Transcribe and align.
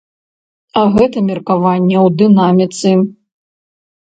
А 0.79 0.85
гэта 0.95 1.17
меркаванне 1.27 1.97
ў 2.01 2.15
дынаміцы. 2.23 2.97